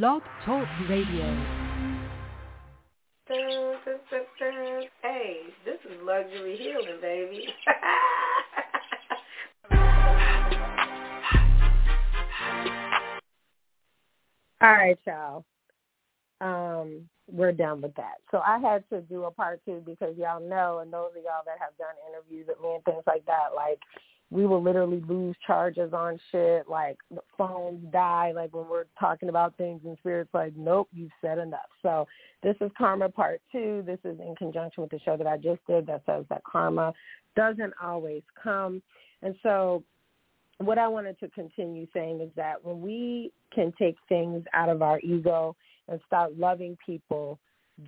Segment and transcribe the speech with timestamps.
[0.00, 1.26] Blog Talk Radio.
[5.02, 7.46] Hey, this is luxury healing, baby.
[14.62, 15.44] All right, y'all.
[16.40, 18.14] Um, we're done with that.
[18.30, 21.44] So I had to do a part two because y'all know, and those of y'all
[21.44, 23.78] that have done interviews with me and things like that, like
[24.32, 26.96] we will literally lose charges on shit, like
[27.36, 31.60] phones die, like when we're talking about things and spirits like, nope, you've said enough.
[31.82, 32.08] So
[32.42, 33.82] this is Karma Part 2.
[33.86, 36.94] This is in conjunction with the show that I just did that says that karma
[37.36, 38.82] doesn't always come.
[39.20, 39.84] And so
[40.58, 44.80] what I wanted to continue saying is that when we can take things out of
[44.80, 45.54] our ego
[45.88, 47.38] and start loving people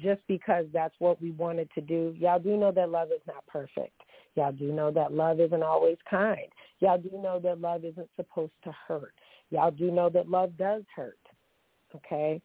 [0.02, 3.47] just because that's what we wanted to do, y'all do know that love is not
[3.47, 3.98] perfect.
[4.34, 6.48] Y'all do know that love isn't always kind.
[6.80, 9.15] Y'all do know that love isn't supposed to hurt.
[9.51, 11.19] Y'all do know that love does hurt.
[11.95, 12.41] Okay?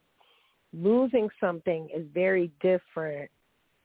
[0.74, 3.32] Losing something is very different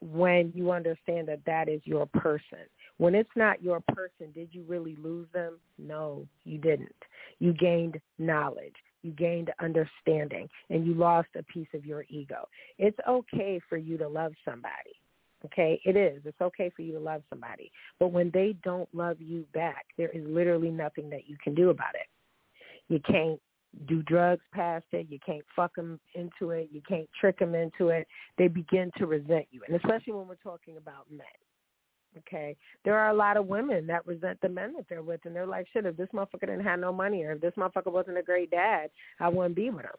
[0.01, 2.59] when you understand that that is your person.
[2.97, 5.57] When it's not your person, did you really lose them?
[5.77, 6.95] No, you didn't.
[7.39, 8.75] You gained knowledge.
[9.01, 12.47] You gained understanding and you lost a piece of your ego.
[12.77, 14.95] It's okay for you to love somebody.
[15.45, 16.21] Okay, it is.
[16.25, 17.71] It's okay for you to love somebody.
[17.99, 21.69] But when they don't love you back, there is literally nothing that you can do
[21.69, 22.07] about it.
[22.87, 23.39] You can't
[23.87, 25.07] do drugs past it.
[25.09, 26.69] You can't fuck them into it.
[26.71, 28.07] You can't trick them into it.
[28.37, 29.61] They begin to resent you.
[29.67, 31.25] And especially when we're talking about men.
[32.19, 35.35] Okay, there are a lot of women that resent the men that they're with, and
[35.35, 38.17] they're like, "Shit, if this motherfucker didn't have no money, or if this motherfucker wasn't
[38.17, 39.97] a great dad, I wouldn't be with him."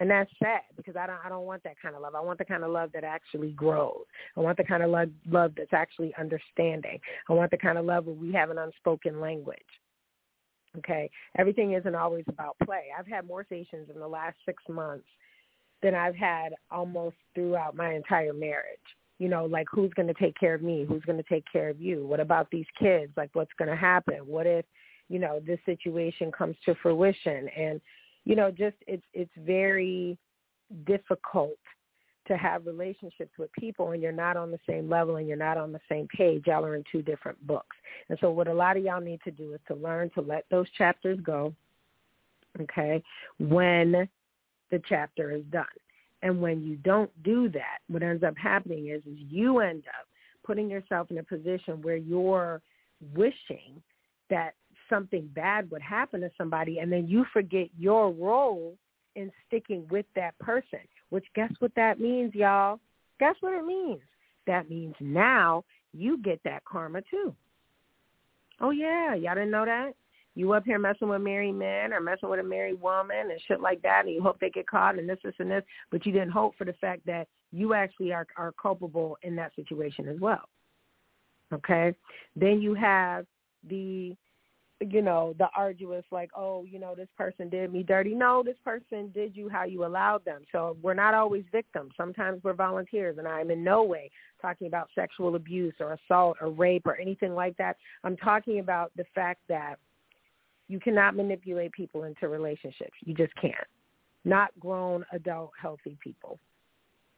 [0.00, 2.14] And that's sad because I don't I don't want that kind of love.
[2.14, 4.04] I want the kind of love that actually grows.
[4.36, 7.00] I want the kind of love love that's actually understanding.
[7.28, 9.58] I want the kind of love where we have an unspoken language.
[10.76, 11.10] Okay.
[11.36, 12.84] Everything isn't always about play.
[12.96, 15.06] I've had more stations in the last six months
[15.82, 18.78] than I've had almost throughout my entire marriage.
[19.18, 20.84] You know, like who's going to take care of me?
[20.88, 22.06] Who's going to take care of you?
[22.06, 23.12] What about these kids?
[23.16, 24.18] Like what's going to happen?
[24.26, 24.64] What if,
[25.08, 27.48] you know, this situation comes to fruition?
[27.56, 27.80] And,
[28.24, 30.18] you know, just it's it's very
[30.86, 31.58] difficult
[32.26, 35.56] to have relationships with people and you're not on the same level and you're not
[35.56, 36.44] on the same page.
[36.46, 37.74] Y'all are in two different books.
[38.10, 40.44] And so what a lot of y'all need to do is to learn to let
[40.50, 41.54] those chapters go,
[42.60, 43.02] okay,
[43.38, 44.08] when
[44.70, 45.64] the chapter is done.
[46.22, 50.06] And when you don't do that, what ends up happening is, is you end up
[50.44, 52.60] putting yourself in a position where you're
[53.14, 53.80] wishing
[54.28, 54.54] that
[54.88, 58.76] something bad would happen to somebody and then you forget your role
[59.16, 62.78] in sticking with that person, which guess what that means, y'all?
[63.18, 64.00] Guess what it means?
[64.46, 67.34] That means now you get that karma too.
[68.60, 69.92] Oh yeah, y'all didn't know that?
[70.34, 73.60] You up here messing with married men or messing with a married woman and shit
[73.60, 76.12] like that and you hope they get caught and this, this and this, but you
[76.12, 80.20] didn't hope for the fact that you actually are, are culpable in that situation as
[80.20, 80.48] well.
[81.52, 81.92] Okay?
[82.36, 83.26] Then you have
[83.68, 84.16] the
[84.80, 88.14] you know, the arduous like, oh, you know, this person did me dirty.
[88.14, 90.42] No, this person did you how you allowed them.
[90.52, 91.92] So we're not always victims.
[91.96, 96.50] Sometimes we're volunteers and I'm in no way talking about sexual abuse or assault or
[96.50, 97.76] rape or anything like that.
[98.04, 99.76] I'm talking about the fact that
[100.68, 102.94] you cannot manipulate people into relationships.
[103.04, 103.54] You just can't.
[104.24, 106.38] Not grown, adult, healthy people.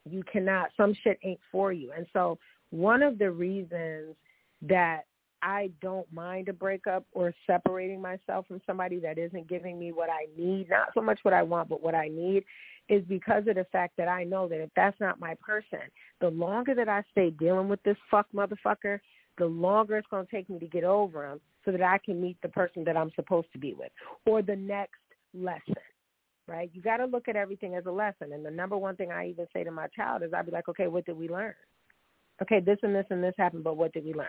[0.08, 0.70] You cannot.
[0.76, 1.92] Some shit ain't for you.
[1.94, 2.38] And so
[2.70, 4.14] one of the reasons
[4.62, 5.02] that
[5.42, 10.10] I don't mind a breakup or separating myself from somebody that isn't giving me what
[10.10, 12.44] I need, not so much what I want, but what I need,
[12.88, 15.80] is because of the fact that I know that if that's not my person,
[16.20, 18.98] the longer that I stay dealing with this fuck motherfucker,
[19.38, 22.20] the longer it's going to take me to get over him so that I can
[22.20, 23.92] meet the person that I'm supposed to be with
[24.26, 24.98] or the next
[25.32, 25.74] lesson.
[26.48, 26.68] Right?
[26.74, 28.32] You got to look at everything as a lesson.
[28.32, 30.68] And the number one thing I even say to my child is I'd be like,
[30.68, 31.54] okay, what did we learn?
[32.42, 34.26] Okay, this and this and this happened, but what did we learn?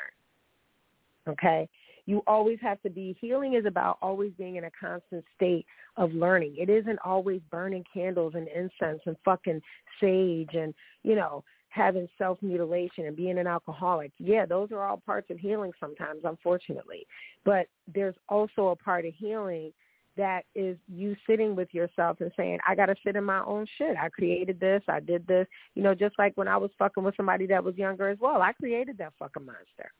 [1.28, 1.68] Okay?
[2.06, 5.66] You always have to be, healing is about always being in a constant state
[5.98, 6.56] of learning.
[6.58, 9.62] It isn't always burning candles and incense and fucking
[10.00, 10.74] sage and,
[11.04, 14.12] you know, having self-mutilation and being an alcoholic.
[14.20, 17.06] Yeah, those are all parts of healing sometimes, unfortunately.
[17.46, 19.72] But there's also a part of healing
[20.18, 23.66] that is you sitting with yourself and saying, I got to sit in my own
[23.78, 23.96] shit.
[23.96, 24.82] I created this.
[24.90, 25.48] I did this.
[25.76, 28.42] You know, just like when I was fucking with somebody that was younger as well.
[28.42, 29.92] I created that fucking monster.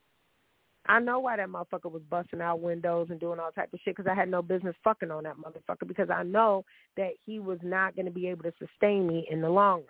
[0.86, 3.96] I know why that motherfucker was busting out windows and doing all type of shit
[3.96, 6.64] because I had no business fucking on that motherfucker because I know
[6.96, 9.86] that he was not going to be able to sustain me in the long run.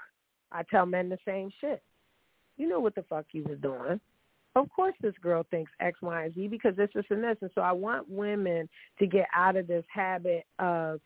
[0.52, 1.82] I tell men the same shit.
[2.58, 4.00] You know what the fuck you was doing.
[4.54, 7.38] Of course this girl thinks X, Y, and Z because this, this, and this.
[7.40, 8.68] And so I want women
[8.98, 11.00] to get out of this habit of,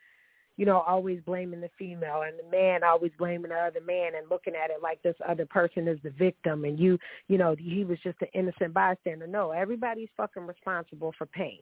[0.57, 4.31] you know, always blaming the female and the man always blaming the other man and
[4.31, 6.99] looking at it like this other person is the victim and you,
[7.29, 9.27] you know, he was just an innocent bystander.
[9.27, 11.61] No, everybody's fucking responsible for pain.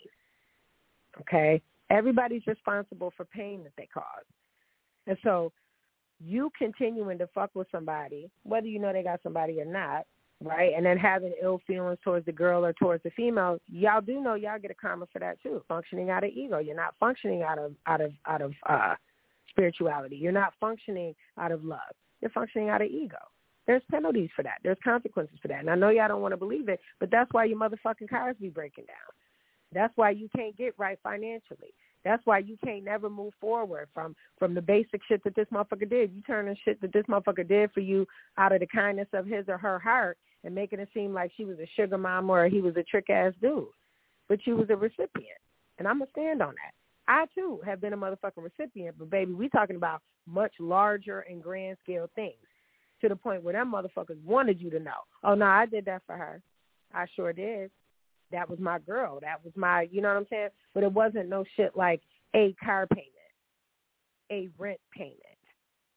[1.20, 1.60] Okay?
[1.90, 4.24] Everybody's responsible for pain that they cause.
[5.06, 5.52] And so
[6.24, 10.06] you continuing to fuck with somebody, whether you know they got somebody or not,
[10.44, 10.72] right?
[10.76, 14.34] And then having ill feelings towards the girl or towards the female, y'all do know
[14.34, 15.62] y'all get a karma for that too.
[15.68, 16.58] Functioning out of ego.
[16.58, 18.94] You're not functioning out of out of out of uh
[19.50, 20.16] spirituality.
[20.16, 21.80] You're not functioning out of love.
[22.20, 23.16] You're functioning out of ego.
[23.66, 24.58] There's penalties for that.
[24.62, 25.60] There's consequences for that.
[25.60, 28.36] And I know y'all don't want to believe it, but that's why your motherfucking cars
[28.38, 28.96] be breaking down.
[29.72, 31.72] That's why you can't get right financially.
[32.04, 35.88] That's why you can't never move forward from from the basic shit that this motherfucker
[35.88, 36.12] did.
[36.12, 38.06] You turn turning shit that this motherfucker did for you
[38.36, 41.44] out of the kindness of his or her heart and making it seem like she
[41.44, 43.66] was a sugar mama or he was a trick ass dude.
[44.28, 45.38] But you was a recipient.
[45.78, 46.74] And I'm gonna stand on that.
[47.06, 51.42] I too have been a motherfucking recipient, but baby, we talking about much larger and
[51.42, 52.34] grand scale things.
[53.00, 55.02] To the point where them motherfuckers wanted you to know.
[55.24, 56.40] Oh no, I did that for her.
[56.94, 57.70] I sure did
[58.34, 59.18] that was my girl.
[59.20, 60.48] That was my, you know what I'm saying?
[60.74, 62.00] But it wasn't no shit like
[62.34, 63.10] a car payment,
[64.30, 65.18] a rent payment,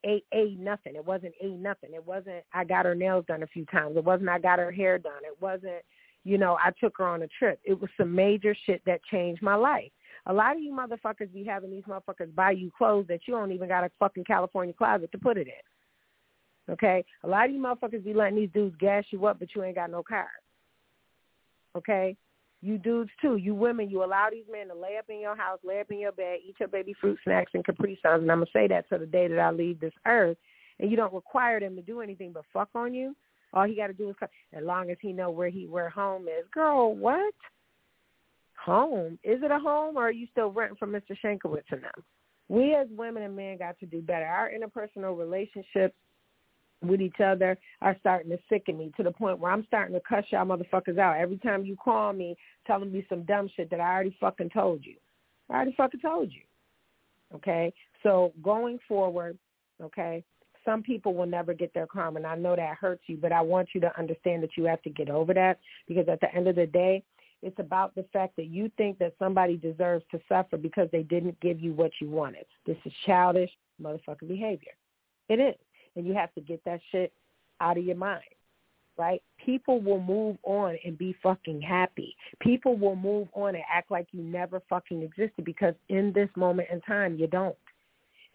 [0.06, 0.96] a a nothing.
[0.96, 1.94] It wasn't a nothing.
[1.94, 3.98] It wasn't I got her nails done a few times.
[3.98, 5.24] It wasn't I got her hair done.
[5.24, 5.84] It wasn't,
[6.24, 7.60] you know, I took her on a trip.
[7.64, 9.92] It was some major shit that changed my life.
[10.28, 13.52] A lot of you motherfuckers be having these motherfuckers buy you clothes that you don't
[13.52, 16.74] even got a fucking California closet to put it in.
[16.74, 17.06] Okay?
[17.24, 19.76] A lot of you motherfuckers be letting these dudes gas you up, but you ain't
[19.76, 20.28] got no car.
[21.78, 22.18] Okay?
[22.62, 23.38] You dudes too.
[23.38, 26.00] You women, you allow these men to lay up in your house, lay up in
[26.00, 28.90] your bed, eat your baby fruit snacks and Capri Suns, and I'm gonna say that
[28.90, 30.38] to the day that I leave this earth.
[30.80, 33.16] And you don't require them to do anything but fuck on you.
[33.54, 35.90] All he got to do is, come, as long as he know where he where
[35.90, 36.46] home is.
[36.54, 37.34] Girl, what?
[38.64, 39.18] Home?
[39.24, 41.16] Is it a home, or are you still renting from Mr.
[41.24, 42.04] Shankowitz and them?
[42.50, 44.26] We as women and men got to do better.
[44.26, 45.96] Our interpersonal relationships
[46.82, 50.02] with each other are starting to sicken me to the point where I'm starting to
[50.08, 51.18] cuss y'all motherfuckers out.
[51.18, 52.36] Every time you call me
[52.66, 54.96] telling me some dumb shit that I already fucking told you.
[55.50, 56.42] I already fucking told you.
[57.34, 57.74] Okay?
[58.04, 59.38] So going forward,
[59.82, 60.24] okay,
[60.66, 63.42] some people will never get their karma, and I know that hurts you, but I
[63.42, 66.48] want you to understand that you have to get over that because at the end
[66.48, 67.04] of the day,
[67.42, 71.40] it's about the fact that you think that somebody deserves to suffer because they didn't
[71.40, 72.46] give you what you wanted.
[72.66, 73.52] This is childish
[73.82, 74.74] motherfucking behavior.
[75.30, 75.56] It is
[75.98, 77.12] and you have to get that shit
[77.60, 78.24] out of your mind.
[78.98, 79.22] Right?
[79.44, 82.16] People will move on and be fucking happy.
[82.40, 86.70] People will move on and act like you never fucking existed because in this moment
[86.72, 87.56] in time you don't.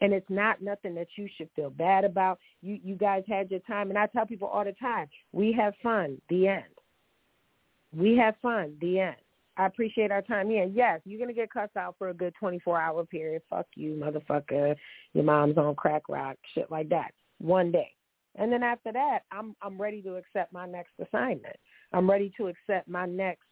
[0.00, 2.38] And it's not nothing that you should feel bad about.
[2.60, 5.74] You you guys had your time and I tell people all the time, we have
[5.82, 6.64] fun, the end.
[7.96, 9.16] We have fun, the end.
[9.56, 10.64] I appreciate our time here.
[10.72, 13.42] Yes, you're gonna get cussed out for a good 24 hour period.
[13.50, 14.76] Fuck you, motherfucker.
[15.12, 17.12] Your mom's on crack rock, shit like that
[17.42, 17.92] one day.
[18.36, 21.56] And then after that, I'm I'm ready to accept my next assignment.
[21.92, 23.48] I'm ready to accept my next,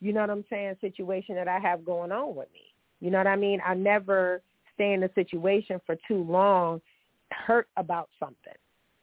[0.00, 2.72] you know what I'm saying, situation that I have going on with me.
[3.00, 3.60] You know what I mean?
[3.64, 4.40] I never
[4.74, 6.80] stay in a situation for too long
[7.30, 8.54] hurt about something.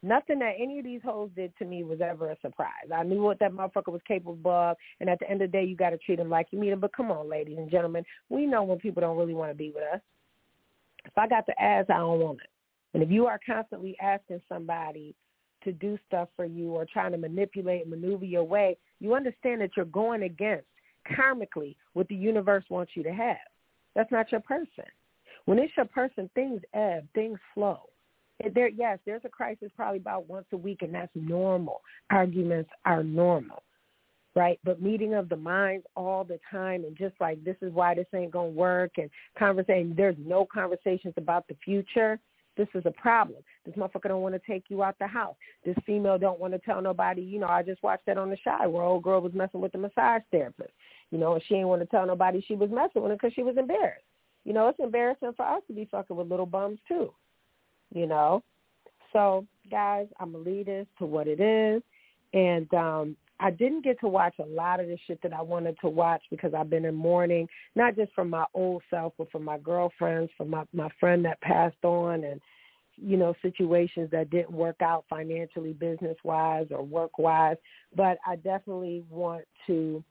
[0.02, 2.90] Nothing that any of these hoes did to me was ever a surprise.
[2.94, 5.64] I knew what that motherfucker was capable of, and at the end of the day,
[5.64, 6.82] you got to treat him like you meet him.
[6.82, 9.72] But come on, ladies and gentlemen, we know when people don't really want to be
[9.74, 10.02] with us.
[11.06, 12.50] If I got the ass, I don't want it.
[12.94, 15.16] And if you are constantly asking somebody
[15.64, 19.62] to do stuff for you or trying to manipulate and maneuver your way, you understand
[19.62, 20.66] that you're going against
[21.18, 23.38] karmically what the universe wants you to have.
[23.96, 24.86] That's not your person.
[25.46, 27.82] When it's your person, things ebb, things flow.
[28.54, 31.82] There, yes, there's a crisis probably about once a week, and that's normal.
[32.10, 33.64] Arguments are normal,
[34.36, 34.60] right?
[34.64, 38.08] But meeting of the minds all the time, and just like this is why this
[38.14, 39.94] ain't gonna work, and conversation.
[39.96, 42.20] There's no conversations about the future
[42.58, 43.40] this is a problem.
[43.66, 45.36] This motherfucker don't want to take you out the house.
[45.66, 47.22] This female don't want to tell nobody.
[47.22, 49.72] You know, I just watched that on the Chi where old girl was messing with
[49.72, 50.72] the massage therapist.
[51.12, 53.34] You know, and she didn't want to tell nobody she was messing with him because
[53.34, 54.06] she was embarrassed.
[54.46, 57.14] You know, it's embarrassing for us to be fucking with little bums too.
[57.94, 58.44] You know,
[59.14, 61.82] so guys, I'm gonna lead this to what it is,
[62.34, 65.78] and um, I didn't get to watch a lot of the shit that I wanted
[65.82, 69.44] to watch because I've been in mourning, not just from my old self, but from
[69.44, 72.40] my girlfriends, from my my friend that passed on, and
[72.96, 77.58] you know situations that didn't work out financially, business wise, or work wise.
[77.96, 80.04] But I definitely want to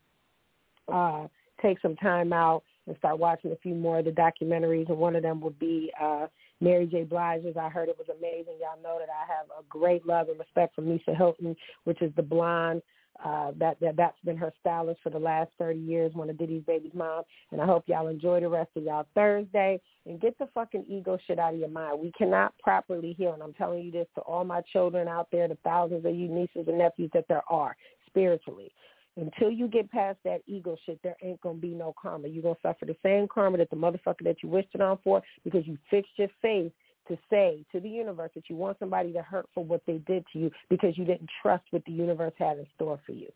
[0.93, 1.27] uh,
[1.61, 5.15] take some time out and start watching a few more of the documentaries, and one
[5.15, 6.27] of them would be uh,
[6.61, 7.05] Mary J.
[7.05, 7.57] Blige's.
[7.57, 8.55] I heard it was amazing.
[8.61, 12.13] Y'all know that I have a great love and respect for Misa Hylton, which is
[12.17, 12.83] the blonde
[13.25, 16.65] Uh, that, that that's been her stylist for the last 30 years, one of Diddy's
[16.65, 17.23] baby's mom.
[17.53, 21.17] And I hope y'all enjoy the rest of y'all Thursday and get the fucking ego
[21.27, 22.01] shit out of your mind.
[22.01, 25.47] We cannot properly heal, and I'm telling you this to all my children out there,
[25.47, 27.77] the thousands of you nieces and nephews that there are
[28.07, 28.73] spiritually.
[29.17, 32.29] Until you get past that ego shit, there ain't gonna be no karma.
[32.29, 35.23] You're gonna suffer the same karma that the motherfucker that you wished it on for
[35.45, 36.73] because you fixed your face
[37.09, 40.25] to say to the universe that you want somebody to hurt for what they did
[40.33, 43.29] to you because you didn't trust what the universe had in store for you.